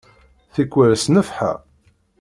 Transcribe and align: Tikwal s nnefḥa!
Tikwal 0.53 0.91
s 1.01 1.03
nnefḥa! 1.09 1.51